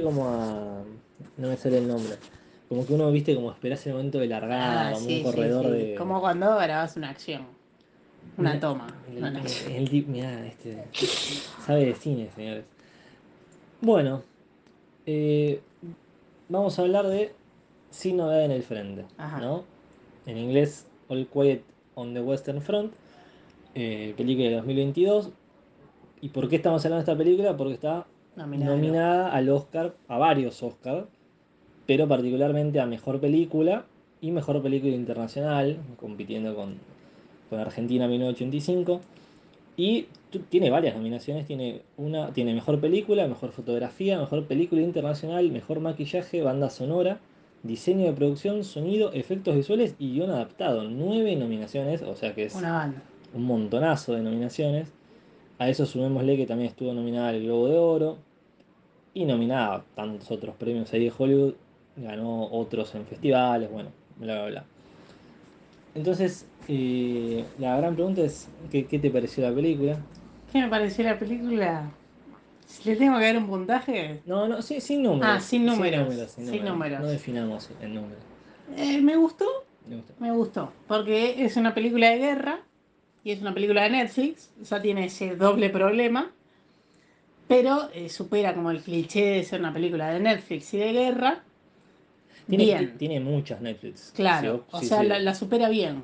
[0.00, 0.82] como a.
[1.36, 2.14] No me sale el nombre.
[2.70, 5.64] Como que uno, viste, como esperás el momento de largada, Ah, como sí, un corredor
[5.66, 5.70] sí.
[5.72, 5.94] de.
[5.96, 7.42] Como cuando grabas una acción.
[8.38, 8.86] Una toma.
[9.10, 9.72] El, una el, acción.
[9.72, 10.82] el tip- mirá, este.
[11.66, 12.64] Sabe de cine, señores.
[13.82, 14.22] Bueno,
[15.04, 15.60] eh,
[16.48, 17.34] vamos a hablar de
[17.90, 19.40] Sin novedad en el frente, Ajá.
[19.40, 19.64] ¿no?
[20.24, 21.64] En inglés, All Quiet
[21.96, 22.94] on the Western Front,
[23.74, 25.28] eh, película de 2022.
[26.22, 27.54] ¿Y por qué estamos hablando de esta película?
[27.58, 28.06] Porque está
[28.36, 31.06] Nominada al Oscar, a varios Oscars,
[31.86, 33.84] pero particularmente a Mejor Película
[34.20, 36.76] y Mejor Película Internacional, compitiendo con,
[37.50, 39.00] con Argentina 1985.
[39.76, 40.06] Y
[40.50, 46.42] tiene varias nominaciones, tiene una, tiene Mejor Película, Mejor Fotografía, Mejor Película Internacional, Mejor Maquillaje,
[46.42, 47.20] Banda Sonora,
[47.62, 50.84] Diseño de Producción, Sonido, Efectos Visuales y Guión Adaptado.
[50.84, 53.02] Nueve nominaciones, o sea que es Una banda.
[53.34, 54.92] un montonazo de nominaciones.
[55.58, 58.18] A eso sumémosle que también estuvo nominada al Globo de Oro
[59.14, 61.54] y nominada a tantos otros premios ahí de Hollywood.
[61.96, 64.64] Ganó otros en festivales, bueno, bla, bla, bla.
[65.94, 69.98] Entonces, eh, la gran pregunta es, ¿qué, qué te pareció la película?
[70.50, 71.90] ¿Qué me pareció la película?
[72.84, 75.26] Le tengo que dar un puntaje, No, no, sí, sin números.
[75.36, 77.00] Ah, sin números, sin sin números.
[77.00, 78.16] No definamos el número.
[78.76, 79.44] eh, me gustó.
[79.86, 80.14] Me gusta.
[80.18, 80.72] Me gustó.
[80.88, 82.60] Porque es una película de guerra
[83.24, 84.50] y es una película de Netflix.
[84.60, 86.32] O sea, tiene ese doble problema.
[87.46, 91.42] Pero eh, supera como el cliché de ser una película de Netflix y de guerra.
[92.48, 92.92] Tiene, bien.
[92.92, 94.12] ti- tiene muchas Netflix.
[94.14, 94.64] Claro.
[94.70, 95.06] Sí, o sí, sea, sí.
[95.06, 96.02] La, la supera bien.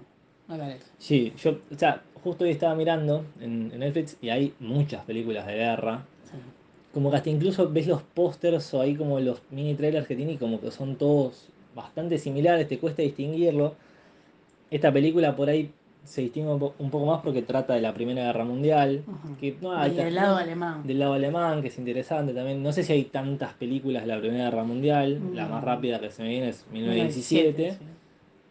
[0.48, 0.84] Me parece.
[0.98, 5.46] Sí, yo, o sea, justo hoy estaba mirando en, en Netflix y hay muchas películas
[5.46, 6.04] de guerra.
[6.92, 10.32] Como que hasta incluso ves los pósters o ahí como los mini trailers que tiene
[10.32, 13.76] y como que son todos bastante similares, te cuesta distinguirlo.
[14.70, 15.70] Esta película por ahí
[16.08, 19.02] se distingue un po- un poco más porque trata de la Primera Guerra Mundial.
[19.06, 19.36] Ujú.
[19.38, 20.86] Que, no, Y del lado alemán.
[20.86, 22.62] Del lado alemán, que es interesante también.
[22.62, 25.20] No sé si hay tantas películas de la Primera Guerra Mundial.
[25.34, 25.50] La No.
[25.50, 27.78] más rápida que se me viene es 1917 sí.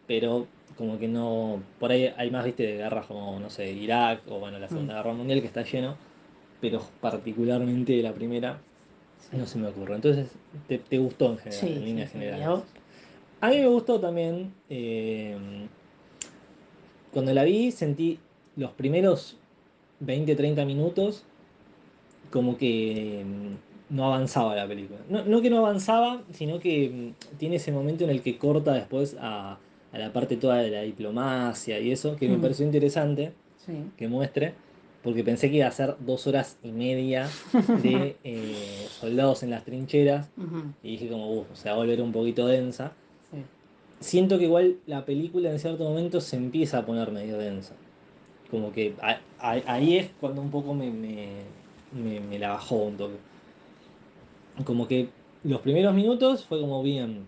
[0.06, 4.20] pero como que no, por ahí hay más, viste, de guerras como, no sé, Irak
[4.28, 4.96] o bueno, la Segunda Mm.
[4.98, 5.96] Guerra Mundial que está lleno,
[6.60, 8.58] pero particularmente de la primera
[9.32, 9.96] no se me ocurre.
[9.96, 10.28] Entonces,
[10.68, 12.18] te, te gustó en general, Sí, en líneas sí.
[12.18, 12.62] ¿Y generales.
[13.40, 15.36] A mí me gustó también, eh,
[17.12, 18.18] cuando la vi sentí
[18.56, 19.36] los primeros
[20.04, 21.24] 20-30 minutos
[22.30, 24.98] como que mm, no avanzaba la película.
[25.08, 28.74] No, no que no avanzaba, sino que mm, tiene ese momento en el que corta
[28.74, 29.58] después a,
[29.92, 32.40] a la parte toda de la diplomacia y eso, que me Mm.
[32.42, 33.32] pareció interesante
[33.64, 33.72] Sí.
[33.96, 34.54] que muestre,
[35.02, 37.28] porque pensé que iba a ser dos horas y media
[37.82, 40.28] de eh, soldados en las trincheras,
[40.82, 42.92] y dije como, uff, se va a volver un poquito densa.
[44.00, 47.74] Siento que igual la película en cierto momento se empieza a poner medio densa.
[48.50, 51.26] Como que a- a- ahí es cuando un poco me, me,
[51.92, 53.16] me- me la bajó un toque.
[54.64, 55.08] Como que
[55.44, 57.26] los primeros minutos fue como bien.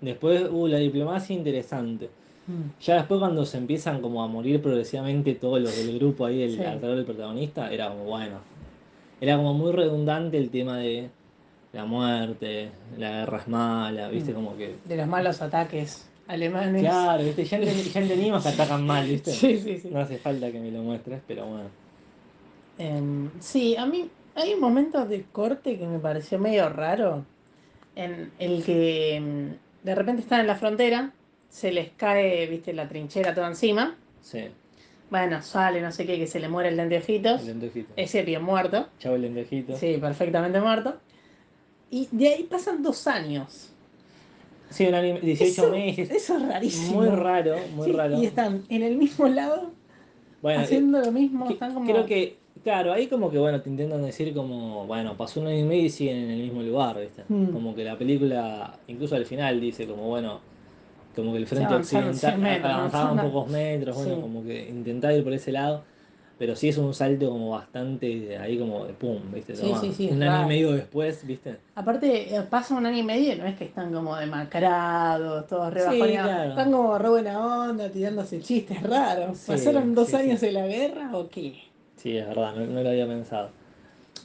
[0.00, 2.08] Después, uh, la diplomacia interesante.
[2.46, 2.80] Mm.
[2.82, 6.56] Ya después cuando se empiezan como a morir progresivamente todos los del grupo ahí el,
[6.56, 6.62] Sí.
[6.64, 8.38] alrededor del protagonista, era como bueno.
[9.20, 11.08] Era como muy redundante el tema de
[11.72, 14.34] la muerte, la guerra es mala, viste, Mm.
[14.34, 14.74] como que.
[14.84, 16.82] De los malos ataques alemanes.
[16.82, 19.30] Claro, viste, ya, enten- ya entendimos que atacan mal, viste.
[19.32, 19.88] Sí, sí, sí.
[19.90, 21.68] No hace falta que me lo muestres, pero bueno.
[22.78, 27.24] Em, sí, a mí hay un momento de corte que me pareció medio raro.
[27.94, 31.12] En el que em, de repente están en la frontera,
[31.50, 33.94] se les cae, viste, la trinchera toda encima.
[34.22, 34.44] Sí,
[35.10, 37.42] Bueno, sale, no sé qué, que se le muere el lentejitos.
[37.42, 37.92] el lentejito.
[37.96, 38.88] Ese bien muerto.
[38.98, 39.76] Chau el lentejito.
[39.76, 40.96] Sí, perfectamente muerto.
[41.90, 43.71] Y de ahí pasan dos años.
[44.72, 46.10] Sí, un anime, 18 eso, meses.
[46.10, 47.00] Eso es rarísimo.
[47.02, 48.18] Muy raro, muy Sí, raro.
[48.20, 49.70] Y están en el mismo lado,
[50.40, 51.46] Bueno, eh, haciendo lo mismo.
[51.46, 51.90] que- están como...
[51.90, 55.58] creo que, claro, ahí como que bueno, te intentan decir como, bueno, pasó un año
[55.58, 57.22] y medio y siguen en el mismo lugar, ¿viste?
[57.28, 57.46] Mm.
[57.52, 60.40] Como que la película, incluso al final dice como, bueno,
[61.14, 64.20] como que el frente occidental 100 metros, avanzaba un pocos metros, bueno, Sí.
[64.22, 65.84] como que intentaba ir por ese lado,
[66.42, 69.54] pero sí es un salto como bastante ahí como de pum, ¿viste?
[69.54, 71.58] Sí, sí, sí, un año y medio después, ¿viste?
[71.76, 75.72] Aparte, eh, pasa un año y medio y no es que están como demacrados, todos
[75.72, 76.32] re Sí, bajoneados.
[76.32, 76.48] claro.
[76.50, 79.38] Están como re buena onda, tirándose chistes raros.
[79.46, 81.60] ¿Pasaron dos años de la guerra o qué?
[81.94, 83.50] Sí, es verdad, no, no lo había pensado.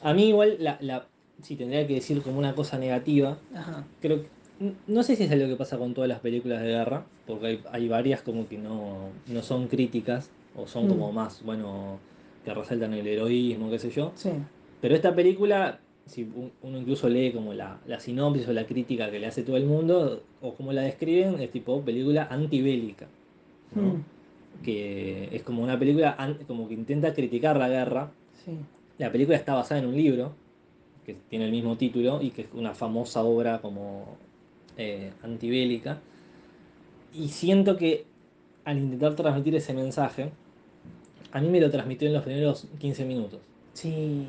[0.02, 1.06] A mí igual, la, la,
[1.44, 3.84] si tendría que decir como una cosa negativa, Ajá.
[4.02, 4.30] creo que,
[4.88, 7.64] no sé si es algo que pasa con todas las películas de guerra, porque hay,
[7.72, 10.90] hay varias como que no, no son críticas, o son Mm.
[10.90, 12.00] como más, bueno,
[12.44, 14.12] que resaltan el heroísmo, qué sé yo.
[14.16, 14.32] Sí.
[14.82, 19.10] Pero esta película, si un- uno incluso lee como la, la sinopsis o la crítica
[19.12, 23.08] que le hace todo el mundo, o como la describen, es tipo película antibélica.
[23.76, 23.82] ¿no?
[23.84, 24.04] Mm.
[24.64, 26.18] Que es como una película
[26.48, 28.12] como que intenta criticar la guerra.
[28.46, 28.52] Sí.
[28.98, 30.34] La película está basada en un libro
[31.06, 34.18] que tiene el mismo título y que es una famosa obra como
[34.78, 36.00] eh, antibélica.
[37.14, 38.06] Y siento que
[38.66, 40.32] al intentar transmitir ese mensaje,
[41.32, 43.40] a mí me lo transmitió en los primeros 15 minutos.
[43.74, 44.28] Sí.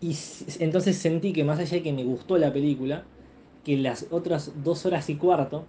[0.00, 0.14] Y
[0.60, 3.04] entonces sentí que más allá de que me gustó la película,
[3.64, 5.64] que las otras dos horas y cuarto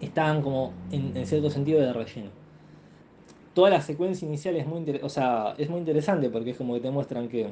[0.00, 2.30] estaban como en, en cierto sentido de relleno.
[3.54, 6.80] Toda la secuencia inicial es muy, o sea, es muy interesante porque es como que
[6.80, 7.46] te muestran que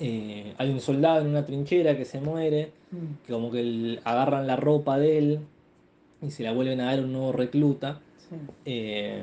[0.00, 4.00] eh, hay un soldado en una trinchera que se muere, Mm, que como que el-
[4.04, 5.40] agarran la ropa de él
[6.22, 8.00] y se la vuelven a dar un nuevo recluta.
[8.64, 9.22] Eh,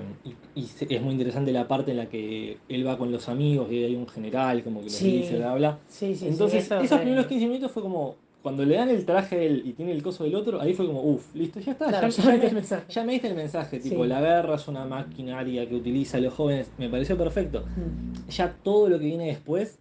[0.56, 0.64] y,
[0.94, 3.96] es muy interesante la parte en la que él va con los amigos y hay
[3.96, 5.18] un general como que los Sí.
[5.18, 5.80] dice, bla, bla.
[5.88, 9.06] Sí, sí, Entonces, eso es esos primeros 15 minutos fue como, cuando le dan el
[9.06, 11.72] traje a él y tiene el coso del otro, ahí fue como, uff, listo, ya
[11.74, 12.86] está, Claro, ya, el me, mensaje.
[12.92, 16.34] ya me diste el mensaje, tipo, la guerra es una maquinaria que utiliza a los
[16.34, 17.66] jóvenes, me pareció perfecto.
[17.76, 19.80] Mm, Ya todo lo que viene después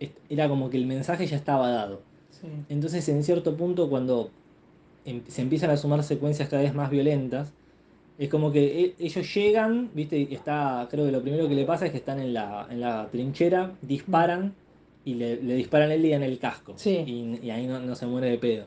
[0.00, 2.02] es- era como que el mensaje ya estaba dado.
[2.68, 4.30] Entonces, en cierto punto, cuando
[5.04, 7.52] em- se empiezan a sumar secuencias cada vez más violentas,
[8.18, 11.64] es como que e- ellos llegan, viste, y está, creo que lo primero que le
[11.64, 14.54] pasa es que están en la, en la trinchera, disparan
[15.04, 16.72] y le, le disparan a él y en el casco.
[16.76, 16.96] Sí.
[17.06, 18.64] Y, y ahí no, no se muere de pedo.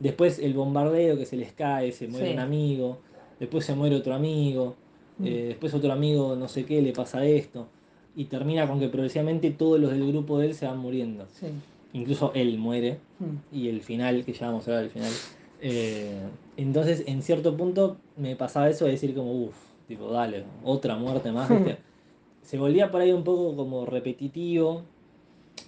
[0.00, 2.32] Después el bombardeo que se les cae, se muere Sí.
[2.34, 2.98] un amigo,
[3.40, 4.74] después se muere otro amigo,
[5.20, 5.26] Mm.
[5.26, 7.66] eh, después otro amigo no sé qué le pasa esto.
[8.14, 11.26] Y termina con que progresivamente todos los del grupo de él se van muriendo.
[11.34, 11.46] Sí.
[11.92, 15.10] Incluso él muere Mm, y el final, que ya vamos a ver al final.
[15.60, 19.56] Eh, entonces, en cierto punto, me pasaba eso de decir como, uff,
[19.86, 21.78] tipo, dale, otra muerte más, ¿viste?
[22.42, 24.82] Se volvía por ahí un poco como repetitivo,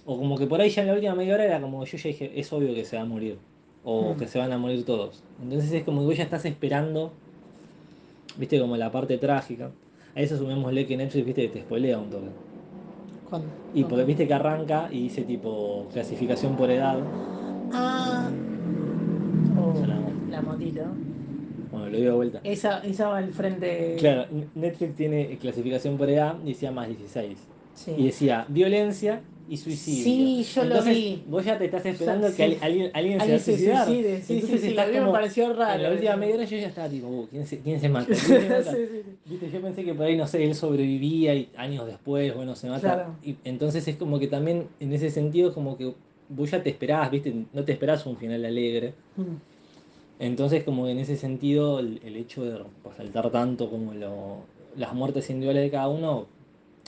[0.05, 2.07] o como que por ahí ya en la última media hora era como, yo ya
[2.09, 3.37] dije, es obvio que se va a morir,
[3.83, 4.17] o Mm.
[4.17, 5.23] que se van a morir todos.
[5.41, 7.11] Entonces es como que vos ya estás esperando,
[8.37, 9.71] viste, como la parte trágica.
[10.15, 12.27] A eso sumémosle que Netflix, viste, te spoilea un toque.
[13.29, 13.47] ¿Cuándo?
[13.73, 16.99] Y porque viste que arranca y dice tipo clasificación por edad.
[17.73, 18.00] Ah.
[20.29, 20.81] La motito.
[21.71, 22.41] Bueno, lo digo de vuelta.
[22.43, 23.95] Esa, esa va al frente.
[23.99, 24.25] Claro,
[24.55, 27.37] Netflix tiene clasificación por edad y decía más 16.
[27.75, 27.91] Sí.
[27.97, 30.03] Y decía violencia y suicidio.
[30.03, 31.23] Sí, yo lo vi.
[31.27, 32.41] Vos ya te estás esperando que sí.
[32.43, 34.17] al- alguien, alguien se a Alguien se suicide.
[34.17, 35.75] Sí, sí, Entonces sí, lo vi, me pareció raro.
[35.75, 36.19] En la última eso.
[36.19, 38.05] media hora yo ya estaba tipo, uh, ¿quién, se, ¿quién se mata?
[38.07, 38.71] ¿Quién se mata?
[38.71, 39.11] Sí, sí, sí.
[39.29, 42.67] Viste, yo pensé que por ahí, no sé, él sobrevivía y años después, bueno, se
[42.69, 42.81] mata.
[42.81, 43.15] Claro.
[43.23, 45.93] Y entonces es como que también, en ese sentido, es como que
[46.29, 48.93] vos ya te esperabas, viste, no te esperás un final alegre.
[49.17, 49.23] Mm,
[50.21, 54.37] Entonces, como que en ese sentido, el, el hecho de resaltar tanto como lo,
[54.77, 56.27] las muertes individuales de cada uno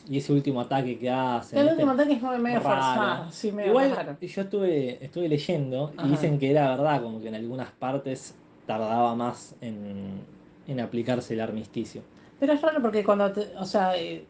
[0.08, 1.60] y ese último ataque que hace.
[1.60, 3.32] El último ataque es medio forzado.
[3.32, 4.18] Sí, medio Igual raro.
[4.22, 8.36] yo estuve, estuve leyendo y dicen que era verdad, como que en algunas partes
[8.68, 10.22] tardaba más en,
[10.68, 12.02] en aplicarse el armisticio.
[12.40, 14.26] Pero es raro porque cuando, te- o sea, eh,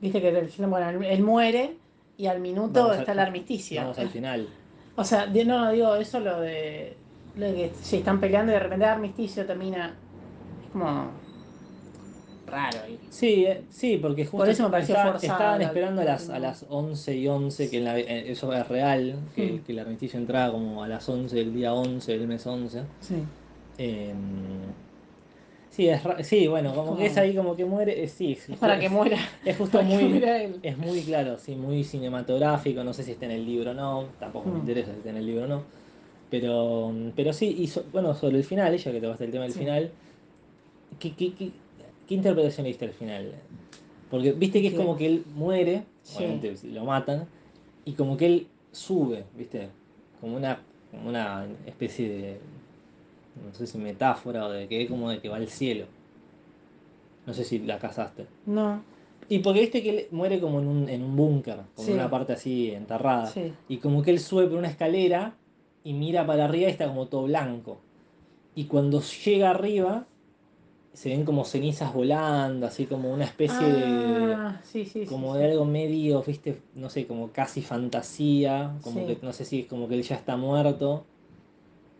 [0.00, 1.76] viste que bueno, él, muere
[2.16, 3.82] y al minuto Vamos al- está el armisticio.
[3.82, 4.48] Vamos al final.
[4.94, 6.94] O sea, no, no digo eso lo de
[7.34, 9.94] que se están peleando y de repente el armisticio termina.
[10.64, 11.10] Es como
[12.46, 12.78] raro.
[12.88, 16.02] y- Sí, eh, sí, porque justo Por eso me pareció estaban, forzada estaban la- esperando
[16.02, 19.18] a las, la- a las 11 y 11, que en la- eh, eso es real,
[19.34, 19.58] que, Hmm.
[19.64, 22.82] que el armisticio entraba como a las 11 del día 11 del mes 11.
[23.00, 23.14] Sí.
[23.78, 24.14] Eh,
[25.70, 28.32] sí, es ra- sí, bueno, como, como- que es ahí como que muere, eh, sí.
[28.32, 29.16] Es para que muera.
[29.46, 30.60] Es justo para que muy, muera él.
[30.62, 34.08] es muy claro, sí, muy cinematográfico, no sé si está en el libro o no,
[34.18, 34.60] tampoco me Mm.
[34.60, 35.62] interesa si está en el libro o no,
[36.32, 39.44] pero, pero sí, y so- bueno, sobre el final, ya que te vas el tema
[39.44, 39.58] del Sí.
[39.58, 39.90] final,
[40.98, 41.50] ¿qué, qué, qué,
[42.08, 43.32] qué interpretación le diste al final?
[44.10, 46.16] Porque viste que es como que él muere, Sí.
[46.24, 47.26] obviamente lo matan,
[47.84, 49.68] y como que él sube, viste,
[50.22, 50.58] como una,
[50.90, 52.38] como una especie de,
[53.46, 55.84] no sé si metáfora o de que es como de que va al cielo.
[57.26, 58.24] No sé si la casaste.
[58.46, 58.82] No.
[59.28, 61.92] Y porque viste que él muere como en un, en un búnker, como Sí.
[61.92, 63.30] en una parte así enterrada.
[63.68, 65.34] Y como que él sube por una escalera
[65.84, 67.78] y mira para arriba y está como todo blanco.
[68.54, 70.06] Y cuando llega arriba,
[70.92, 74.34] se ven como cenizas volando, así como una especie de.
[74.34, 75.38] Ah, sí, sí, sí, como sí.
[75.40, 78.78] de algo medio, viste, no sé, como casi fantasía.
[78.82, 81.06] Como que no sé si es como que él ya está muerto.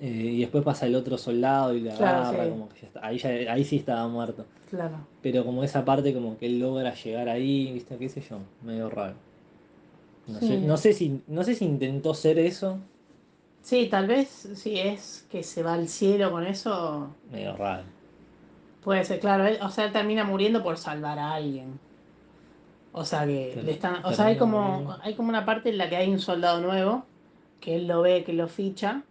[0.00, 3.06] eh, y después pasa el otro soldado y le Claro, agarra, como que ya está.
[3.06, 4.46] Ahí, ya, ahí sí estaba muerto.
[4.70, 5.08] Claro.
[5.22, 7.98] Pero como esa parte como que él logra llegar ahí, ¿viste?
[7.98, 8.38] ¿Qué sé yo?
[8.60, 9.14] Medio raro.
[10.26, 12.78] No, sé, no, sé si, no sé si intentó ser eso,
[13.62, 17.16] Sí, tal vez si es que se va al cielo con eso.
[17.31, 17.85] medio raro.
[18.83, 19.47] Puede ser, claro.
[19.47, 21.78] él- o sea, él termina muriendo por salvar a alguien.
[22.92, 24.04] O sea que Ter- le están.
[24.04, 24.99] O sea, hay como, muriendo.
[25.02, 27.04] hay como una parte en la que hay un soldado nuevo,
[27.61, 29.02] que él lo ve, que lo ficha,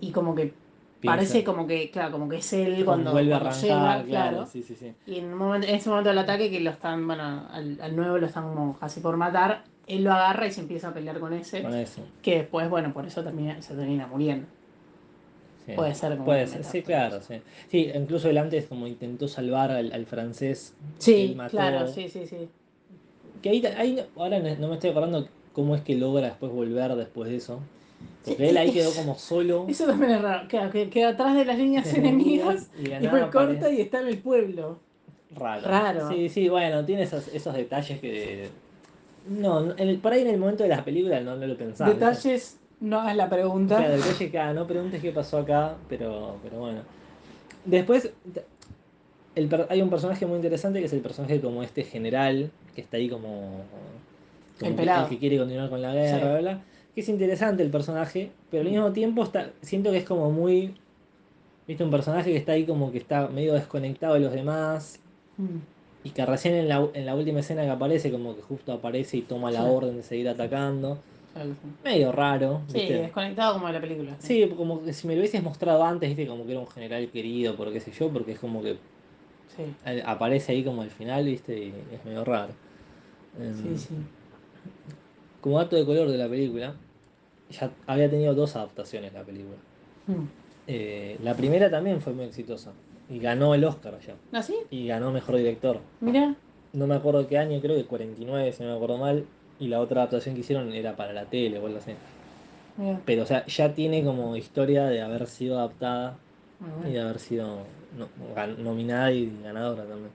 [0.00, 0.52] y como que
[1.00, 4.04] Piensa- parece como que, claro, como que es él cuando, vuelve a cuando arrancar, llega,
[4.04, 4.46] claro, claro.
[4.46, 4.92] sí, sí, sí.
[5.06, 7.96] Y en, un momento, en ese momento del ataque que lo están, bueno, al, al
[7.96, 9.64] nuevo lo están como casi por matar,
[9.96, 11.62] él lo agarra y se empieza a pelear con ese.
[11.62, 12.02] Con eso.
[12.22, 14.46] Que después, bueno, por eso termina, se termina muriendo.
[15.66, 15.72] sí.
[15.74, 17.34] Puede ser como Puede ser, sí, claro, sí.
[17.70, 20.74] Sí, incluso él antes como intentó salvar al, al francés.
[20.98, 22.48] Sí, mató- claro, sí, sí, sí.
[23.42, 27.30] Que ahí, ahí- ahora no me estoy acordando cómo es que logra después volver después
[27.30, 27.60] de eso.
[28.24, 29.66] Porque él ahí quedó como solo.
[29.68, 30.48] Eso también es raro.
[30.48, 33.80] Queda, que- queda atrás de las líneas enemigas y y después nada corta aparece- y
[33.80, 34.78] está en el pueblo.
[35.32, 35.68] Raro.
[35.68, 36.08] Raro.
[36.10, 38.48] Sí, sí, bueno, tiene esos, esos detalles que.
[39.28, 41.92] No, en el- por ahí en el momento de las películas no, no lo pensaba.
[41.92, 43.76] Detalles, no hagas la pregunta.
[43.76, 46.80] Claro, detalle que ah, no preguntes qué pasó acá, pero, pero bueno.
[47.64, 48.10] Después,
[49.34, 52.96] el hay un personaje muy interesante que es el personaje como este general, que está
[52.96, 53.62] ahí como.
[54.58, 56.20] como El que- quiere continuar con la guerra, Sí.
[56.22, 56.62] bla, bla, bla.
[56.94, 60.74] Que es interesante el personaje, pero al mismo tiempo está, siento que es como muy.
[61.68, 64.98] Viste, un personaje que está ahí como que está medio desconectado de los demás.
[65.36, 65.58] Mm.
[66.02, 69.18] Y que recién en la, en la última escena que aparece, como que justo aparece
[69.18, 69.68] y toma la Sí.
[69.68, 70.98] orden de seguir atacando.
[71.34, 71.40] Sí,
[71.84, 72.60] Medio raro.
[72.68, 72.94] Sí, ¿viste?
[72.94, 74.16] desconectado como de la película.
[74.18, 77.08] Sí, como que si me lo hubieses mostrado antes, viste, como que era un general
[77.08, 78.76] querido, por qué sé yo, porque es como que
[80.04, 82.52] aparece ahí como al final, viste, y es medio raro.
[83.38, 83.94] Em, sí, sí.
[85.40, 86.74] Como dato de color de la película,
[87.50, 89.56] ya había tenido dos adaptaciones la película.
[90.06, 90.24] Mm.
[90.66, 92.72] Eh, la primera también fue muy exitosa,
[93.10, 94.54] y ganó el Oscar ya, ¿Ah, sí?
[94.70, 95.78] y ganó mejor director.
[96.00, 96.34] Mira.
[96.72, 99.24] No me acuerdo qué año, creo que 49, si no me acuerdo mal,
[99.58, 101.92] y la otra adaptación que hicieron era para la tele o algo así.
[103.04, 106.16] Pero, o sea, ya tiene como historia de haber sido adaptada
[106.60, 107.58] Muy y de haber sido
[107.98, 110.10] no- nominada y ganadora también.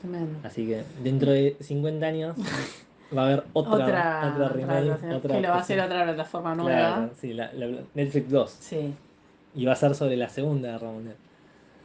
[0.00, 0.38] Tremendo.
[0.42, 2.36] Así que dentro de 50 años
[3.16, 6.54] va a haber otra, Otra, otra, remake, otra que lo va a hacer otra plataforma
[6.54, 6.70] nueva.
[6.96, 8.50] Claro, sí, la, la- Netflix 2.
[8.58, 8.94] Sí.
[9.54, 11.16] Y va a ser sobre la Segunda Guerra Mundial.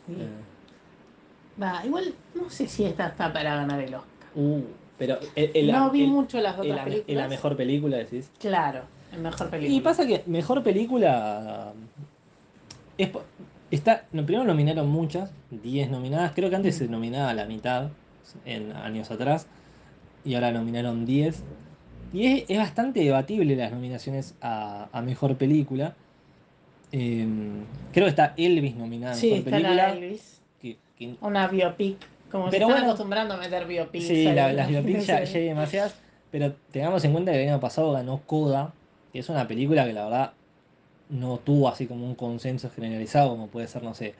[0.08, 0.14] Sí.
[0.20, 4.30] Eh, Va, igual no sé si esta está para ganar el Oscar.
[4.36, 4.62] uh,
[4.98, 7.18] pero el, el- no vi el- mucho las otras la, películas.
[7.24, 8.30] la mejor película, decís.
[8.40, 8.82] Claro,
[9.14, 9.78] el mejor película.
[9.78, 11.72] Y pasa que mejor película.
[12.98, 13.10] Es,
[13.72, 16.32] está, primero nominaron muchas, 10 nominadas.
[16.34, 17.90] Creo que antes se nominaba la mitad
[18.46, 19.48] en años atrás.
[20.24, 21.42] Y ahora nominaron 10.
[22.14, 25.96] Y es, es bastante debatible las nominaciones a, a mejor película.
[26.98, 27.28] Eh,
[27.92, 29.76] creo que está Elvis nominada Sí, está película.
[29.76, 30.42] la Elvis.
[30.62, 31.98] que- que- Una biopic.
[32.32, 34.06] Como se Pero están bueno, acostumbrando a meter biopics.
[34.06, 35.96] Sí, las biopics ya, ya hay demasiadas,
[36.32, 38.74] pero tengamos en cuenta que el año pasado ganó Coda,
[39.12, 40.34] que es una película que la verdad
[41.10, 44.16] no tuvo así como un consenso generalizado, como puede ser, no sé,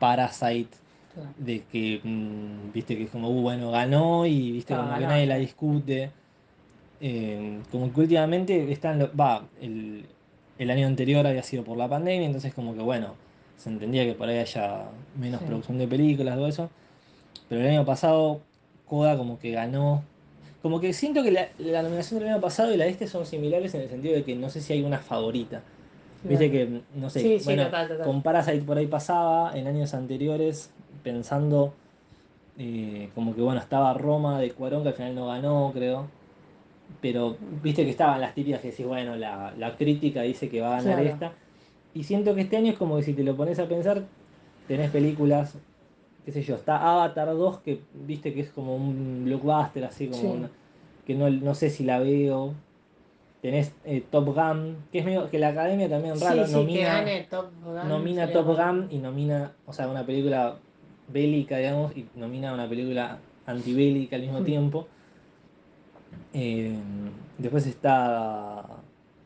[0.00, 0.76] Parasite,
[1.14, 1.30] Claro.
[1.38, 5.26] de que, mm, viste, que es como, uh, bueno, ganó y, viste, como que nadie
[5.26, 6.10] la discute.
[7.00, 10.04] Eh, como que últimamente están, va, el,
[10.58, 13.14] el año anterior había sido por la pandemia, entonces como que, bueno,
[13.56, 14.84] se entendía que por ahí haya
[15.18, 15.46] menos Sí.
[15.46, 16.70] producción de películas, todo eso.
[17.48, 18.40] Pero el año pasado,
[18.86, 20.02] Coda como que ganó.
[20.62, 23.26] Como que siento que la, la nominación del año pasado y la de este son
[23.26, 25.62] similares en el sentido de que no sé si hay una favorita.
[26.24, 28.06] Viste que, no sé, Sí, sí, bueno, total, total.
[28.06, 30.70] con Parasite por ahí pasaba en años anteriores
[31.04, 31.74] pensando
[32.58, 36.06] eh, como que bueno, estaba Roma de Cuarón que al final no ganó, creo.
[37.00, 40.68] Pero viste que estaban las típicas que decís, bueno, la, la crítica dice que va
[40.78, 41.08] a ganar Claro.
[41.10, 41.32] esta.
[41.94, 44.02] Y siento que este año es como que si te lo pones a pensar,
[44.66, 45.56] tenés películas,
[46.24, 50.22] qué sé yo, está Avatar 2 que viste que es como un blockbuster, así como
[50.22, 50.26] Sí.
[50.28, 50.50] una-
[51.06, 52.52] que no, no sé si la veo.
[53.40, 56.82] Tenés eh, Top Gun, que es medio que la academia también raro, sí, sí, que
[56.82, 57.88] nomina, Top Gun.
[57.88, 58.46] nomina Top.
[58.46, 60.56] Gun y nomina, o sea, una película
[61.12, 64.88] bélica, digamos, y nomina una película antibélica al mismo tiempo.
[66.32, 66.72] Eh,
[67.38, 68.64] después está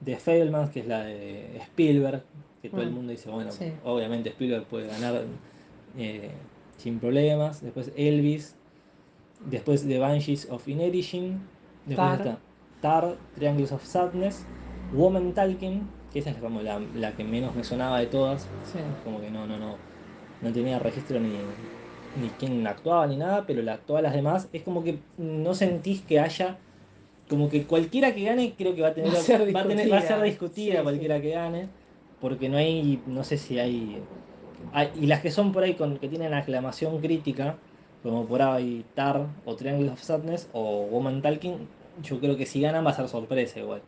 [0.05, 2.23] The Fablemans, que es la de Spielberg,
[2.61, 2.95] que todo el Mm.
[2.95, 3.73] mundo dice, bueno, Sí.
[3.85, 5.23] obviamente Spielberg puede ganar
[5.99, 6.31] eh,
[6.79, 7.61] sin problemas.
[7.63, 8.55] Después Elvis,
[9.51, 11.41] después The Banshees of Inisherin,
[11.87, 12.27] después Tar.
[12.27, 12.39] está
[12.81, 14.47] Tar, Triangles of Sadness,
[14.93, 15.83] Woman Talking,
[16.13, 18.79] que esa es como la, la que menos me sonaba de todas, Sí.
[19.05, 19.77] como que no, no, no,
[20.41, 21.39] no tenía registro ni,
[22.17, 26.03] ni quién actuaba ni nada, pero la, todas las demás es como que no sentís
[26.03, 26.59] que haya,
[27.33, 29.67] como que cualquiera que gane creo que va a tener, Va a ser va a,
[29.67, 30.77] tener- va a ser discutida.
[30.77, 31.67] Sí, cualquiera que gane,
[32.21, 33.97] porque no hay, no sé si hay,
[34.75, 37.57] hay- y las que son por ahí con, que tienen aclamación crítica,
[38.03, 41.55] como por ahí Tar o Triangle of Sadness o Woman Talking,
[42.03, 43.81] yo creo que si ganan va a ser sorpresa igual.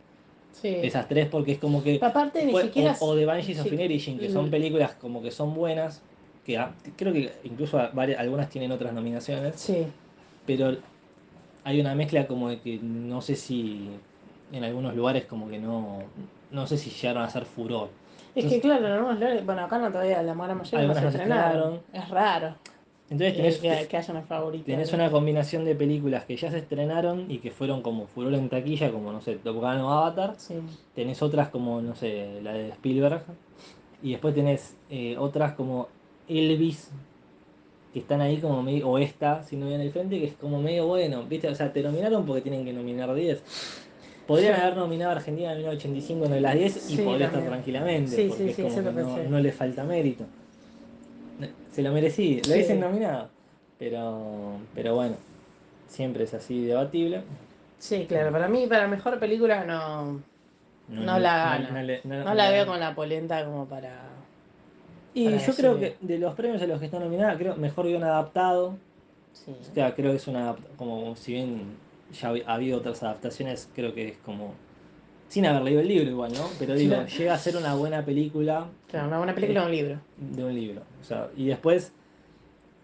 [0.51, 0.69] Sí.
[0.81, 1.99] Esas tres porque es como que...
[2.01, 2.95] Aparte, ni siquiera.
[2.99, 6.01] o, The Banshees of Inisherin, que son películas como que son buenas,
[6.45, 9.85] que ah, creo que incluso varias- algunas tienen otras nominaciones, Sí.
[10.47, 10.77] pero
[11.65, 13.89] hay una mezcla como de que no sé si
[14.53, 15.97] en algunos lugares como que no,
[16.51, 17.89] no sé si llegaron a ser furor.
[18.35, 21.07] Es que claro, en algunos lugares- bueno, acá no todavía la Mara Mayor no se
[21.07, 21.79] estrenaron.
[21.91, 22.55] Es raro.
[23.09, 24.65] Entonces tenés, que, que haya una favorita.
[24.65, 28.49] tenés una combinación de películas que ya se estrenaron y que fueron como furor en
[28.49, 30.33] taquilla, como no sé, Top Gun o Avatar.
[30.37, 30.55] Sí.
[30.95, 33.21] Tenés otras como, no sé, la de Spielberg.
[34.03, 35.87] Y después tenés eh, otras como
[36.27, 36.91] Elvis,
[37.95, 40.61] que están ahí como medio, o esta, si no viene el frente, que es como
[40.61, 41.47] medio bueno, ¿viste?
[41.47, 43.41] O sea, te nominaron porque tienen que nominar 10.
[44.27, 44.61] Podrían Sí.
[44.61, 48.25] haber nominado a Argentina en 1985 en las 10 y Sí, podría estar tranquilamente, Sí,
[48.27, 50.25] porque es como que no, no le falta mérito.
[51.71, 53.29] Se lo merecía, lo hubiesen nominado.
[53.79, 55.15] Pero, pero bueno,
[55.87, 57.21] siempre es así debatible.
[57.79, 58.29] Sí, claro.
[58.33, 60.19] Para mí, para mejor película no,
[60.89, 61.71] No la no-
[62.03, 64.04] no no la veo con la polenta como para.
[65.15, 68.03] Y yo creo que de los premios a los que está nominada, creo mejor guion
[68.03, 68.77] adaptado.
[69.33, 69.51] Sí.
[69.51, 70.55] O sea, creo que es una.
[70.77, 71.61] Como si bien
[72.21, 74.53] ya ha habido otras adaptaciones, creo que es como.
[75.29, 76.47] Sin haber leído el libro igual, ¿no?
[76.59, 77.07] Pero digo, Claro.
[77.07, 79.99] llega a ser una buena película Claro, una buena película o un libro.
[80.17, 80.81] de un libro.
[81.01, 81.91] O sea, y después,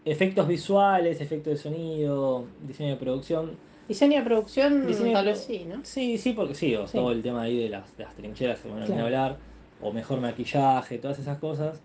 [0.06, 3.52] efectos visuales, efectos de sonido, diseño de producción.
[3.88, 5.82] Diseño de producción, Diseño de tal vez sí, ¿no?
[5.84, 6.98] Sí, sí, porque sí, o Sí.
[6.98, 9.04] todo el tema ahí de las, de las trincheras que bueno, Claro.
[9.06, 9.38] hablar,
[9.82, 11.82] o mejor maquillaje, todas esas cosas.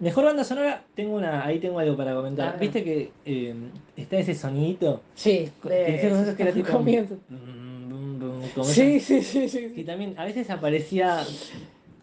[0.00, 2.58] Mejor banda sonora, tengo una, ahí tengo algo para comentar.
[2.58, 3.54] ¿Viste que eh,
[3.96, 5.02] está ese sonidito?
[5.14, 6.72] Sí, cosas que era tipo.
[6.72, 7.16] comienzo.
[7.28, 9.72] bum, bum, como Sí, sí, sí, sí.
[9.74, 11.24] Que también a veces aparecía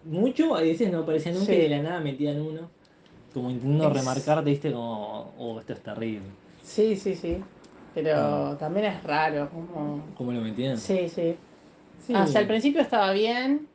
[0.06, 1.54] mucho, a veces no aparecía nunca Sí.
[1.54, 2.70] y de la nada metían uno.
[3.34, 6.22] Como intentando Es- remarcarte, viste, como, oh, esto es terrible.
[6.64, 7.38] Sí, sí, sí.
[7.94, 8.58] Pero Ah.
[8.58, 10.02] también es raro, como...
[10.16, 10.78] ¿Cómo lo metían?
[10.78, 11.36] Sí, sí.
[12.08, 12.14] Sí.
[12.16, 13.68] Hasta el principio estaba bien,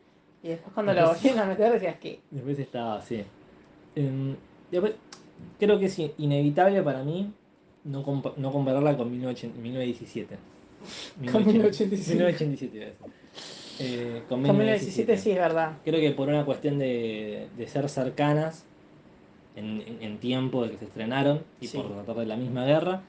[0.43, 2.21] y después cuando lo volvieron a meter decías que...
[2.31, 3.23] Después estaba así.
[3.97, 4.37] Em,
[4.71, 4.93] después,
[5.59, 7.33] creo que es inevitable para mí
[7.85, 10.37] no, compa- no compararla con 1980 1917.
[11.33, 12.15] Con 1987.
[12.15, 13.07] 1987 iba a decir.
[13.79, 15.73] Eh, con Con 1917 sí, es verdad.
[15.85, 18.65] Creo que por una cuestión de, de ser cercanas
[19.57, 21.77] en, en- en tiempo de que se estrenaron y Sí.
[21.79, 23.03] por tratar de la misma guerra,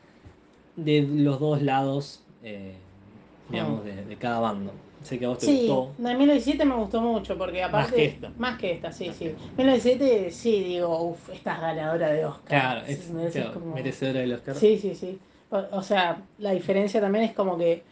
[0.76, 2.76] de los dos lados, eh,
[3.50, 3.86] digamos, Mm.
[3.86, 4.72] de, de cada bando.
[5.04, 5.94] Sé que a vos te Sí, gustó.
[5.98, 7.96] de 1917 me gustó mucho, porque aparte...
[7.96, 8.32] que esta.
[8.38, 9.26] Más que esta, sí, Más sí.
[9.26, 9.44] que esta.
[9.58, 12.46] 1917 sí, digo, uff, esta es ganadora de Oscar.
[12.48, 14.56] Claro, es, me claro, como- merecedora del Oscar.
[14.56, 15.20] Sí, sí, sí.
[15.50, 17.84] O, o sea, la diferencia también es como que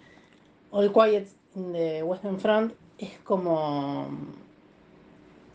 [0.71, 4.07] All Quiet de Western Front es como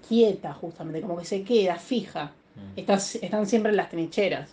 [0.09, 2.33] quieta, justamente, como que se queda fija.
[2.57, 2.79] Mm.
[2.79, 4.51] Estás- están siempre en las trincheras.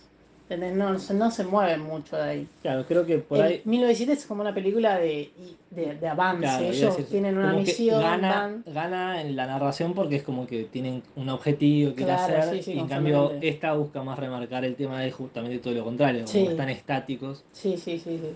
[0.56, 2.48] No, se- no se mueven mucho de ahí.
[2.62, 5.30] Claro, creo que por El ahí 1917 es como una película de,
[5.70, 6.40] de, de avance.
[6.40, 10.64] Claro, Ellos decir, tienen una misión, Gana, gana en la narración porque es como que
[10.64, 12.54] tienen un objetivo que Claro, hacer.
[12.56, 15.84] sí, sí, y en cambio, esta busca más remarcar el tema de justamente todo lo
[15.84, 16.38] contrario, Sí.
[16.38, 17.44] como están estáticos.
[17.52, 18.30] Sí, sí, sí, sí.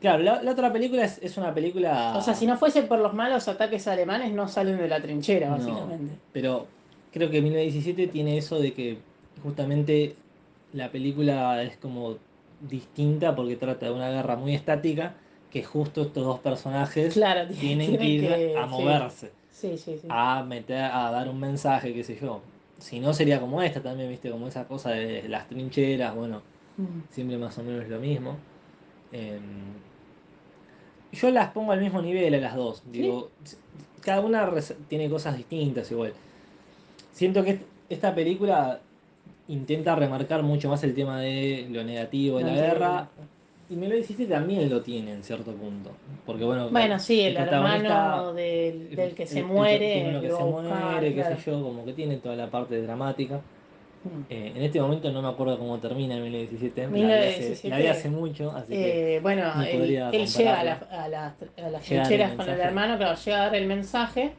[0.00, 2.14] Claro, la, la otra película es, es una película.
[2.16, 5.48] O sea, si no fuese por los malos ataques alemanes, no salen de la trinchera,
[5.48, 6.14] No, básicamente.
[6.32, 6.66] Pero
[7.12, 8.98] creo que 1917 tiene eso de que
[9.42, 10.14] justamente
[10.76, 12.16] la película es como
[12.60, 15.14] distinta porque trata de una guerra muy estática
[15.52, 19.30] que justo estos dos personajes Claro, tienen que ir a moverse.
[19.50, 20.08] Sí, sí, sí.
[20.10, 22.40] a meter, a dar un mensaje, qué sé yo.
[22.78, 26.42] Si no sería como esta también, viste, como esa cosa de las trincheras, bueno,
[26.78, 27.00] Mm.
[27.10, 28.36] siempre más o menos lo mismo.
[29.12, 29.40] Em,
[31.12, 33.30] yo las pongo al mismo nivel a las dos, digo,
[34.02, 34.50] cada una
[34.88, 36.12] tiene cosas distintas igual.
[37.12, 38.80] Siento que est- esta película
[39.48, 43.08] intenta remarcar mucho más el tema de lo negativo de la No, guerra.
[43.68, 45.90] Y me lo dijiste también lo tiene en cierto punto.
[46.24, 50.06] Porque bueno, Bueno, sí, el, protagonista- hermano del, del que el- se el- el muere.
[50.08, 53.40] uno que lo se muere, qué sé yo, como que tiene toda la parte dramática.
[54.04, 54.08] Mm.
[54.30, 56.82] Eh, en este momento no me acuerdo cómo termina en 1917.
[56.82, 59.16] la vi hace- 1917, La vi hace mucho, así que.
[59.16, 62.60] Eh, bueno, no él, él llega a, la- a las- a trincheras el con el
[62.60, 64.32] hermano, claro, llega a dar el mensaje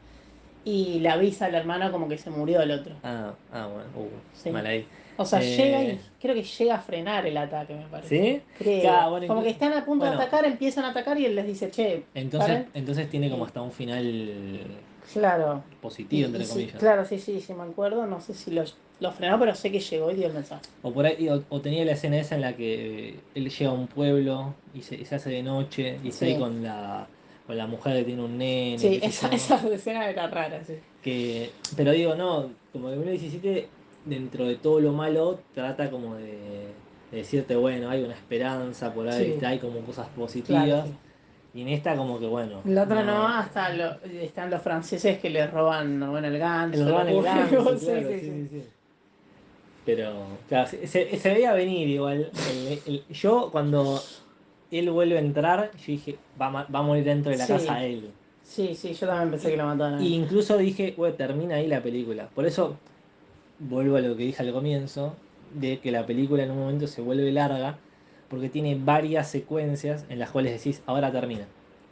[0.68, 2.94] y le avisa al hermano como que se murió el otro.
[3.02, 4.50] Ah, ah, bueno, uh, Sí.
[4.50, 4.86] mal ahí.
[5.16, 8.08] O sea, Eh, llega y creo que llega a frenar el ataque, me parece.
[8.08, 8.42] ¿Sí?
[8.58, 8.80] Creo.
[8.82, 10.18] Claro, bueno, como que están a punto bueno.
[10.18, 12.68] de atacar, empiezan a atacar y él les dice, che, Entonces, ¿paren?
[12.74, 14.60] entonces tiene como hasta un final
[15.12, 15.62] claro.
[15.80, 16.76] positivo, entre Y- y sí, comillas.
[16.78, 18.06] claro, sí, sí, sí, me acuerdo.
[18.06, 18.62] No sé si lo,
[19.00, 20.62] lo frenó, pero sé que llegó y dio el mensaje.
[20.82, 23.70] O por ahí, o, o tenía la escena esa en la que eh, él llega
[23.70, 26.32] a un pueblo y se, y se hace de noche y está Sí.
[26.32, 27.06] ahí con la,
[27.48, 28.78] con la mujer que tiene un nene.
[28.78, 30.74] Sí, esa, esa escena era rara, sí.
[31.02, 33.68] que pero digo no como que 2017
[34.04, 36.26] dentro de todo lo malo trata como de,
[37.10, 39.44] de decirte bueno hay una esperanza por ahí Sí.
[39.44, 40.94] hay como cosas positivas Claro, sí.
[41.58, 45.30] y en esta como que bueno La otra no, hasta lo- están los franceses que
[45.30, 46.80] le roban bueno, el ganso.
[46.82, 48.20] el roban el ganso, claro, sí, sí, sí.
[48.20, 48.62] sí, sí.
[49.86, 50.12] pero
[50.48, 54.00] claro se, se- se veía venir igual El- el- yo cuando
[54.70, 57.46] él vuelve a entrar yo dije va, a ma- va a morir dentro de la
[57.46, 57.52] Sí.
[57.52, 58.10] casa él
[58.44, 60.02] Sí, sí, yo también pensé que lo mataron.
[60.02, 62.28] Y incluso dije, bueno, termina ahí la película.
[62.34, 62.76] Por eso,
[63.58, 65.12] vuelvo a lo que dije al comienzo,
[65.54, 67.76] de que la película en un momento se vuelve larga
[68.30, 71.44] porque tiene varias secuencias en las cuales decís, ahora termina,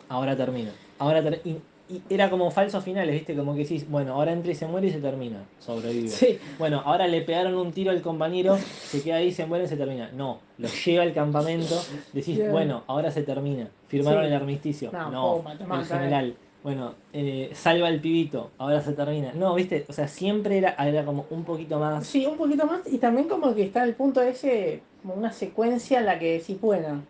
[0.09, 1.59] ahora termina, ahora termina.
[1.89, 3.37] Y, era como falsos finales, ¿viste?
[3.37, 6.09] Como que decís, bueno, ahora entra y se muere y se termina, sobrevive.
[6.09, 6.39] Sí.
[6.59, 9.77] Bueno, ahora le pegaron un tiro al compañero, se queda ahí, se muere y se
[9.77, 10.11] termina.
[10.13, 11.81] No, lo lleva al campamento,
[12.13, 13.69] decís, bueno, ahora se termina.
[13.87, 14.27] Firmaron Sí.
[14.29, 14.91] el armisticio.
[14.93, 15.85] No, No, el tomá.
[15.85, 16.35] general.
[16.65, 19.33] Bueno, eh, salva al pibito, ahora se termina.
[19.35, 19.87] No, ¿viste?
[19.89, 22.05] O sea, siempre era, era como un poquito más.
[22.05, 22.81] Sí, un poquito más.
[22.93, 26.61] Y también como que está el punto ese, como una secuencia en la que decís,
[26.61, 27.03] bueno,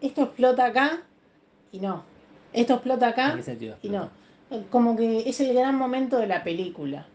[0.00, 1.02] esto explota acá
[1.70, 2.02] y no.
[2.54, 3.76] Esto explota ¿En acá qué sentido?
[3.82, 4.08] y no.
[4.70, 7.06] Como que es el gran momento de la película.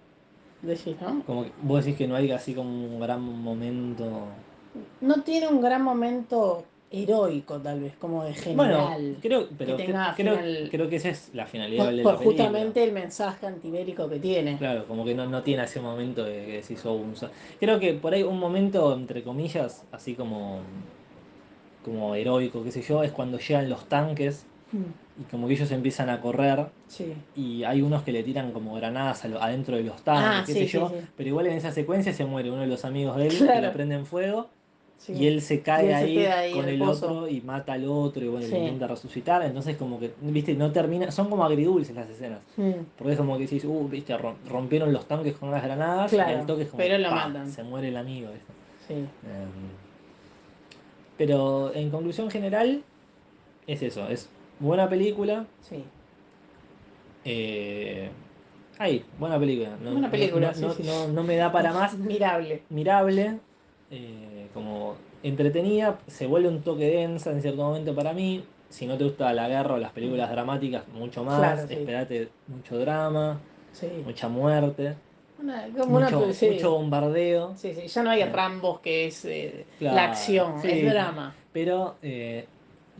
[0.61, 1.21] Decís, ¿no?
[1.25, 4.05] Como que vos decís que no hay así como un gran momento.
[5.01, 9.17] No tiene un gran momento heroico, tal vez, como de Bueno, general.
[9.21, 12.11] creo, pero que tenga creo, final- creo que esa es la finalidad por de por
[12.13, 12.43] la película.
[12.47, 14.57] justamente el mensaje antibélico que tiene.
[14.57, 17.13] Claro, como que no, no tiene ese momento de que decís, oh, un
[17.59, 20.61] Creo que por ahí un momento, entre comillas, así como,
[21.83, 25.71] como heroico, qué sé yo, es cuando llegan los tanques Mm, y como que ellos
[25.71, 27.13] empiezan a correr Sí.
[27.35, 30.53] y hay unos que le tiran como granadas lo- adentro de los tanques, Ah, qué
[30.53, 30.95] sí, sé yo, sí.
[31.15, 33.67] pero igual en esa secuencia se muere uno de los amigos de él que Claro.
[33.67, 34.49] lo prenden fuego
[35.07, 37.05] y él se cae Y él ahí, con el pozo.
[37.07, 41.11] otro y mata al otro y bueno, intenta resucitar, entonces como que, viste, no termina,
[41.11, 42.39] son como agridulces las escenas.
[42.57, 46.11] Mm, Porque es como que decís, uh, viste, rom- rompieron los tanques con las granadas
[46.11, 47.49] y Claro, al toque es como, pero lo matan.
[47.49, 48.29] se muere el amigo.
[48.87, 48.93] sí.
[48.95, 49.07] Em,
[51.17, 52.83] pero en conclusión general,
[53.65, 55.45] es eso, es buena película.
[55.69, 55.83] Sí.
[57.25, 58.09] Eh,
[58.77, 59.69] ay, buena película.
[59.83, 60.83] No, Buena película, no, sí, no- sí.
[60.83, 61.97] no- no me da para más.
[61.97, 62.61] Mirable.
[62.69, 63.39] Mirable,
[63.91, 68.43] eh, como entretenida, se vuelve un toque densa en cierto momento para mí.
[68.69, 71.39] Si no te gusta la guerra o las películas dramáticas, mucho más.
[71.39, 71.73] Claro, sí.
[71.73, 73.39] Esperate mucho drama,
[73.71, 73.87] Sí.
[74.05, 74.95] mucha muerte.
[75.41, 76.49] Una, como mucho, una, sí.
[76.49, 78.35] mucho bombardeo, Sí, sí, ya no hay Claro.
[78.35, 81.33] Rambos que es eh, Claro, la acción, es drama.
[81.53, 82.45] pero eh,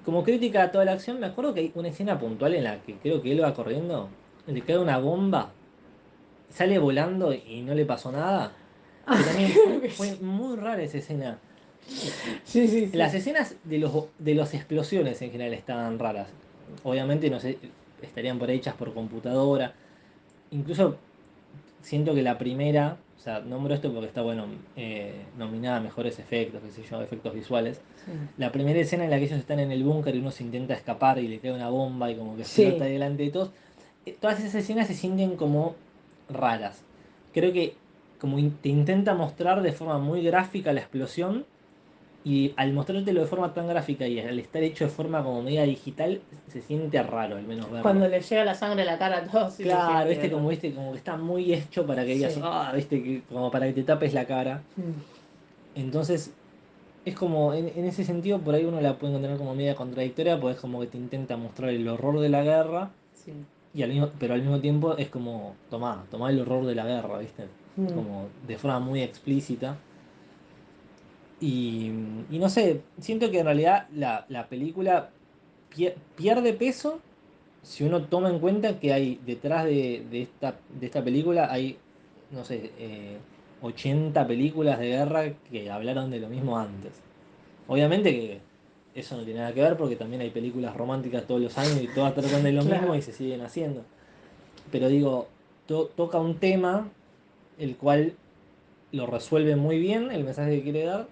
[0.07, 2.81] como crítica a toda la acción, me acuerdo que hay una escena puntual en la
[2.81, 4.07] que creo que él va corriendo,
[4.47, 5.51] le cae una bomba,
[6.49, 8.53] sale volando y no le pasó nada.
[9.05, 11.39] Que también fue, fue muy rara esa escena.
[11.85, 12.09] Sí,
[12.45, 12.89] sí, sí.
[12.93, 16.29] Las escenas de los de las explosiones en general estaban raras.
[16.85, 17.57] Obviamente no sé,
[18.01, 19.73] estarían por hechas por computadora.
[20.51, 20.95] Incluso
[21.81, 26.19] siento que la primera, o sea, nombro esto porque está bueno, eh, nominada a mejores
[26.19, 27.81] efectos, qué sé yo, efectos visuales.
[28.05, 28.11] Sí.
[28.37, 30.73] La primera escena en la que ellos están en el búnker y uno se intenta
[30.75, 32.61] escapar y le cae una bomba y como que Sí.
[32.63, 33.51] explota delante de todos.
[34.05, 35.75] eh, Todas esas escenas se sienten como
[36.29, 36.81] raras.
[37.33, 37.73] Creo que
[38.19, 41.45] como in- te intenta mostrar de forma muy gráfica la explosión
[42.27, 45.63] y al mostrártelo de forma tan gráfica y al estar hecho de forma como media
[45.63, 46.19] digital
[46.51, 47.83] se siente raro al menos verlo.
[47.83, 49.55] Cuando le llega la sangre a la cara a todos.
[49.55, 52.41] Claro, viste como viste como que está muy hecho para que digas, Sí.
[52.43, 54.61] ah, viste que como para que te tapes la cara.
[54.75, 56.31] Mm, Entonces,
[57.05, 60.37] es como, en, en ese sentido, por ahí uno la puede encontrar como media contradictoria,
[60.37, 63.31] porque es como que te intenta mostrar el horror de la guerra, sí.
[63.73, 66.85] y al mismo, pero al mismo tiempo es como, tomá, tomá el horror de la
[66.85, 67.45] guerra, ¿viste?
[67.77, 67.93] Mm.
[67.93, 69.77] Como de forma muy explícita.
[71.39, 71.91] Y,
[72.31, 75.09] y no sé, siento que en realidad la, la película
[75.75, 76.99] pie- pierde peso
[77.63, 81.77] si uno toma en cuenta que hay detrás de, de esta, de esta película hay,
[82.31, 83.17] no sé, eh,
[83.61, 86.91] 80 películas de guerra que hablaron de lo mismo antes.
[87.67, 88.39] Obviamente que
[88.95, 91.87] eso no tiene nada que ver porque también hay películas románticas todos los años y
[91.87, 92.79] todas tratan de lo Claro.
[92.79, 93.81] mismo y se siguen haciendo.
[94.71, 95.27] Pero digo,
[95.67, 96.87] to- toca un tema
[97.59, 98.13] el cual
[98.91, 101.07] lo resuelve muy bien el mensaje que quiere dar,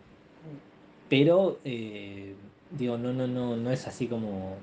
[1.09, 2.33] pero eh,
[2.71, 4.55] digo, no, no, no, no es así como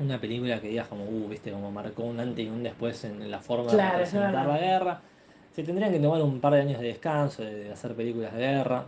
[0.00, 3.30] una película que digas como, uh, viste, como marcó un antes y un después en
[3.30, 5.00] la forma Claro, de es representar la guerra.
[5.54, 8.38] Se tendrían que tomar un par de años de descanso, de, de hacer películas de
[8.40, 8.84] guerra.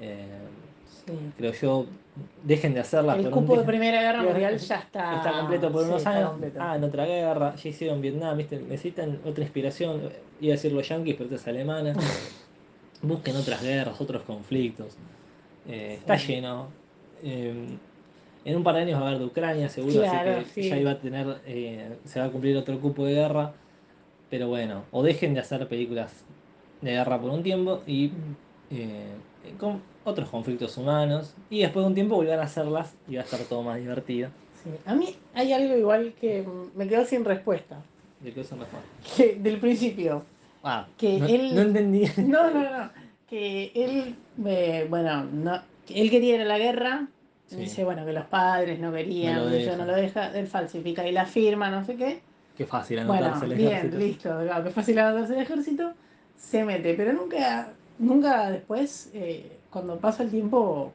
[0.00, 0.24] Eh,
[1.04, 1.12] Sí.
[1.36, 1.86] creo yo,
[2.42, 3.64] dejen de hacerlas El por un cupo de.
[3.64, 5.16] Primera Guerra Mundial ya está.
[5.16, 6.30] Está completo por sí, unos años.
[6.30, 6.58] completo.
[6.60, 8.58] Ah, en otra guerra, ya hicieron Vietnam, ¿viste?
[8.58, 10.00] Necesitan otra inspiración.
[10.40, 11.94] Iba a decir los yankees, pero es alemana.
[13.02, 14.96] Busquen otras guerras, otros conflictos.
[15.68, 16.34] Eh, está Sí.
[16.34, 16.68] lleno.
[17.22, 17.66] Eh,
[18.44, 20.68] en un par de años va a haber de Ucrania, seguro, Claro, así que sí.
[20.68, 23.52] ya iba a tener, eh, se va a cumplir otro cupo de guerra.
[24.30, 26.24] Pero bueno, o dejen de hacer películas
[26.80, 28.10] de guerra por un tiempo y
[28.70, 29.06] eh,
[29.58, 31.34] con otros conflictos humanos.
[31.50, 34.30] Y después de un tiempo volver a hacerlas y va a estar todo más divertido.
[34.62, 34.70] Sí.
[34.84, 37.80] A mí hay algo igual que me quedó sin respuesta.
[38.20, 38.80] De eso mejor.
[39.16, 40.24] Que del principio.
[40.64, 42.04] Ah, Que no, él- no entendí.
[42.18, 42.90] No, no, no.
[43.28, 44.14] Que él,
[44.46, 47.08] eh, bueno, no, él quería ir a la guerra.
[47.50, 47.60] y Sí.
[47.60, 50.36] Dice, bueno, que los padres no querían, No que yo no lo deja.
[50.36, 52.20] Él falsifica ahí la firma, no sé qué.
[52.56, 53.98] Qué fácil Bueno, anotarse el bien, ejército.
[53.98, 54.40] listo.
[54.44, 55.92] claro, que fácil anotarse el ejército.
[56.36, 60.92] Se mete, pero nunca nunca después, eh, cuando pasa el tiempo,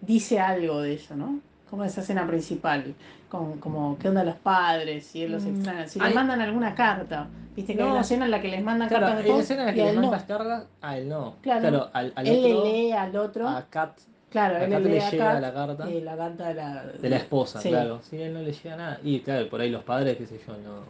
[0.00, 1.40] dice algo de eso, ¿no?
[1.74, 2.94] Como esa escena principal,
[3.28, 6.40] con, como qué onda los padres, si él los Mm, extraña, si hay- le mandan
[6.40, 9.24] alguna carta, viste que No, hay una escena en la que les mandan Claro, cartas
[9.24, 10.02] de voz escena en la que a le él no.
[10.02, 11.34] mandas cargas, a él no.
[11.42, 11.90] Claro.
[11.92, 13.98] al, al Él le otro, lee al otro, a Kat,
[14.30, 16.48] claro, a él Kat le lee le a llega Kat, la carta eh, la carta
[16.48, 17.70] de la, de la esposa, sí.
[17.70, 18.00] claro.
[18.02, 19.00] Sí, a él no le llega nada.
[19.02, 20.80] Y claro, por ahí los padres, qué sé yo, no.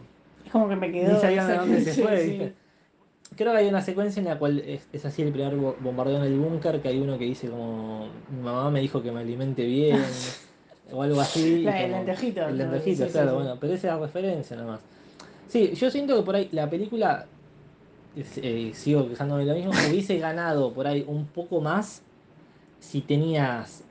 [0.44, 1.12] Es como que me quedó.
[1.14, 2.28] Ni sabían de dónde se fue, sí.
[2.30, 2.54] ¿viste?
[3.36, 6.18] Creo que hay una secuencia en la cual es, es así el primer bo- bombardeo
[6.18, 9.20] en el búnker, que hay uno que dice como, mi mamá me dijo que me
[9.20, 9.98] alimente bien,
[10.92, 11.62] o algo así.
[11.62, 13.34] La como- lentejito, El lentejito, Sí, claro, sí.
[13.36, 14.80] bueno, pero esa es la referencia nada más.
[15.48, 17.26] Sí, yo siento que por ahí la película,
[18.16, 22.02] eh, sigo quejándome lo mismo, hubiese ganado por ahí un poco más
[22.80, 23.82] si tenías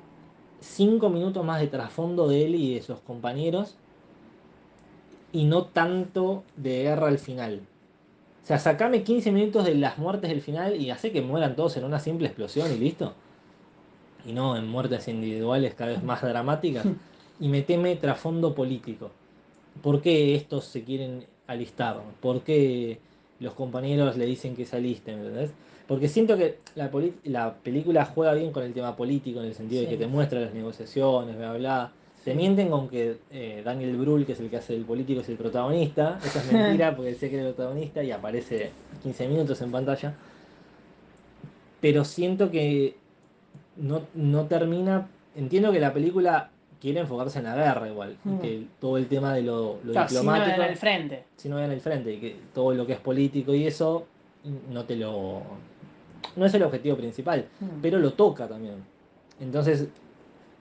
[0.62, 3.76] cinco minutos más de trasfondo de él y de sus compañeros
[5.32, 7.62] y no tanto de guerra al final.
[8.44, 11.78] O sea, sacame 15 minutos de las muertes del final y hace que mueran todos
[11.78, 13.14] en una simple explosión y listo.
[14.28, 16.86] Y no en muertes individuales cada vez más dramáticas.
[17.40, 19.10] Y meteme trasfondo político.
[19.82, 22.00] ¿Por qué estos se quieren alistar?
[22.22, 23.00] ¿Por qué
[23.40, 25.18] los compañeros le dicen que se alisten?
[25.18, 25.50] ¿entendés?
[25.88, 26.90] Porque siento que la,
[27.26, 30.40] la película juega bien con el tema político en el sentido de que te muestra
[30.40, 31.92] las negociaciones, bla, bla.
[32.24, 32.38] Te Sí.
[32.38, 35.36] mienten con que eh, Daniel Brühl, que es el que hace el político, es el
[35.36, 36.20] protagonista.
[36.24, 38.70] Eso es mentira porque decía que era el protagonista y aparece
[39.02, 40.14] 15 minutos en pantalla.
[41.82, 42.96] Pero siento que
[43.78, 45.08] no, no termina.
[45.36, 48.18] Entiendo que la película quiere enfocarse en la guerra igual.
[48.26, 48.40] y Mm.
[48.40, 50.56] que todo el tema de lo, lo Claro, si no diplomático.
[50.62, 51.24] era el frente.
[51.38, 54.06] si no vean el frente, y que todo lo que es político y eso
[54.72, 55.42] no te lo.
[56.36, 57.66] No es el objetivo principal, Mm.
[57.82, 58.76] pero lo toca también.
[59.40, 59.88] Entonces,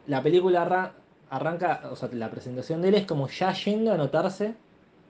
[0.06, 0.92] la película arra-
[1.30, 4.54] arranca, o sea, la presentación de él es como ya yendo a anotarse,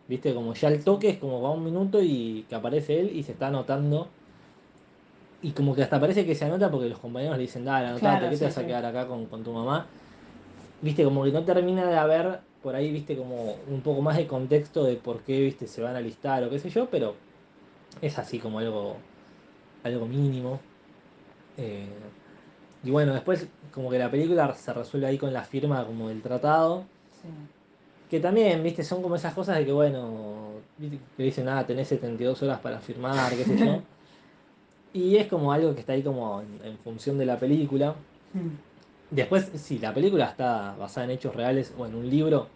[0.08, 0.34] ¿viste?
[0.34, 3.32] Como ya el toque es como va un minuto y que aparece él y se
[3.32, 4.08] está anotando.
[5.42, 8.18] Y como que hasta parece que se anota porque los compañeros le dicen, dale, anotate,
[8.18, 9.86] Claro, sí, te vas a quedar acá con, con tu mamá.
[10.80, 14.26] Viste, como que no termina de haber por ahí, viste, como un poco más de
[14.26, 17.16] contexto de por qué, viste, se van a listar o qué sé yo, pero
[18.00, 18.96] es así como algo,
[19.82, 20.60] algo mínimo.
[21.58, 21.88] Eh,
[22.84, 26.22] y bueno, después como que la película se resuelve ahí con la firma como del
[26.22, 26.84] tratado.
[27.20, 27.28] Sí.
[28.10, 31.88] Que también, viste, son como esas cosas de que, bueno, viste, que dicen, ah, tenés
[31.88, 33.82] 72 horas para firmar, qué sé yo.
[34.94, 37.94] Y es como algo que está ahí como en, en función de la película.
[38.34, 38.48] Mm.
[39.10, 42.48] Después, si la película está basada en hechos reales o en un libro,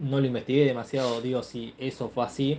[0.00, 2.58] no lo investigué demasiado, digo si eso fue así,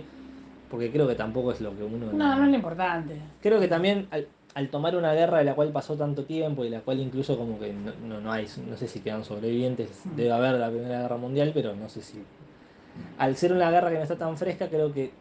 [0.70, 2.12] porque creo que tampoco es lo que uno...
[2.12, 3.18] No, no es lo importante.
[3.42, 6.68] Creo que también al, al tomar una guerra de la cual pasó tanto tiempo y
[6.68, 10.16] la cual incluso como que no, no, no hay, no sé si quedan sobrevivientes, Mm.
[10.16, 12.18] debe haber la Primera Guerra Mundial, pero no sé si...
[13.18, 15.12] Al ser una guerra que no está tan fresca, creo que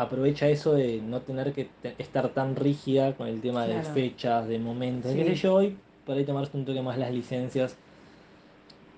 [0.00, 4.46] aprovecha eso de no tener que te- estar tan rígida con el tema de fechas,
[4.46, 5.28] de momentos, qué Sí.
[5.30, 7.76] sé yo, y por ahí tomarse un toque más las licencias.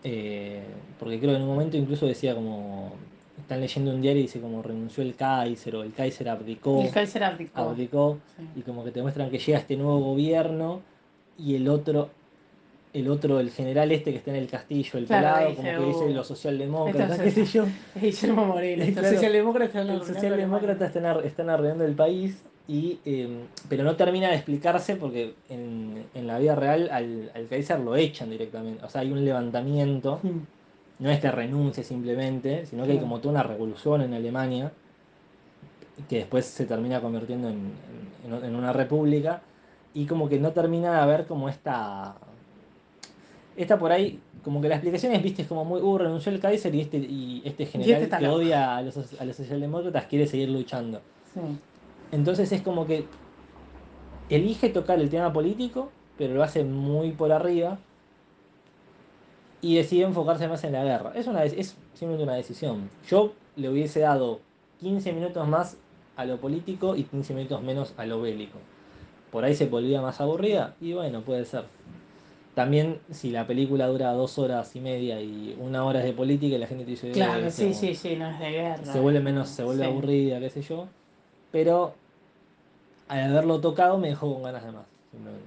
[0.05, 0.63] Eh,
[0.99, 2.93] porque creo que en un momento incluso decía como...
[3.39, 6.91] Están leyendo un diario y dice como renunció el Kaiser o el Kaiser abdicó El
[6.91, 7.59] Kaiser abdicó.
[7.61, 8.45] abdicó Sí.
[8.61, 10.83] y como que te muestran que llega este nuevo gobierno
[11.39, 12.11] y el otro
[12.92, 15.68] el otro el general este que está en el castillo el Claro, pelado dice, como
[15.70, 17.64] que "Uh, dice los socialdemócratas qué sé yo
[18.00, 18.85] Guillermo Moreno.
[18.92, 19.09] Claro.
[19.14, 23.29] socialdemócratas los arruinando socialdemócratas están, están arreglando el país y eh,
[23.68, 27.94] pero no termina de explicarse porque en, en la vida real al, al Kaiser lo
[27.96, 30.20] echan directamente o sea hay un levantamiento
[30.98, 34.70] no es que renuncie simplemente, sino que hay como toda una revolución en Alemania
[36.09, 37.72] que después se termina convirtiendo en,
[38.26, 39.40] en- en una república
[39.94, 42.14] y como que no termina de haber como esta
[43.62, 46.40] esta por ahí como que la explicación es viste es como muy uh renunció el
[46.40, 48.37] Kaiser y este y este general está que loco.
[48.37, 51.01] odia a los, a los socialdemócratas quiere seguir luchando
[51.35, 51.40] Sí.
[52.12, 53.05] entonces es como que
[54.29, 57.79] elige tocar el tema político pero lo hace muy por arriba
[59.62, 61.12] y decide enfocarse más en la guerra.
[61.14, 62.88] Es, una, es simplemente una decisión.
[63.09, 64.40] Yo le hubiese dado
[64.81, 65.77] 15 minutos más
[66.16, 68.59] a lo político y 15 minutos menos a lo bélico.
[69.31, 71.64] Por ahí se volvía más aburrida y bueno, puede ser.
[72.61, 76.57] También si la película dura dos horas y media y una hora es de política
[76.57, 77.11] y la gente te dice...
[77.11, 78.85] Claro, "Eh, sí, sí, sí, no es de guerra.
[78.85, 79.90] Se vuelve menos, se vuelve Sí.
[79.90, 80.87] aburrida, qué sé yo.
[81.51, 81.94] Pero
[83.09, 84.85] al haberlo tocado me dejó con ganas de más.
[85.11, 85.46] Simplemente.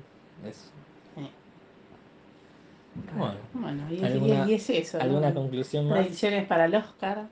[0.50, 0.72] Eso.
[3.16, 4.98] Bueno, Bueno, y, ¿Alguna- y- y es eso.
[4.98, 5.04] ¿no?
[5.04, 6.00] ¿alguna conclusión más?
[6.00, 7.28] Predicciones para el Oscar.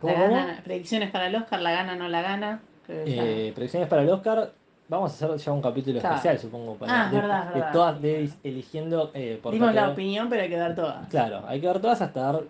[0.00, 2.60] ¿Cómo, La gana- predicciones para el Oscar, la gana no la gana.
[2.88, 4.52] Eh, predicciones para el Oscar.
[4.88, 6.14] Vamos a hacer ya un capítulo Claro.
[6.14, 10.28] especial, supongo, para Ah, de, verdad, de todas, de eligiendo eh, por Dimos la opinión,
[10.28, 11.08] pero hay que dar todas.
[11.08, 12.42] Claro, hay que ver todas hasta dar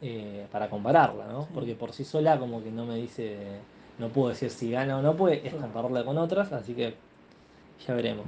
[0.00, 1.42] eh, para compararla, ¿no?
[1.42, 1.48] Sí.
[1.54, 3.36] Porque por sí sola como que no me dice,
[3.98, 6.94] no puedo decir si gana o no puede, es compararla con otras, así que
[7.86, 8.26] ya veremos.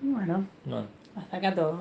[0.00, 0.84] Bueno, No.
[1.14, 1.80] hasta acá todo.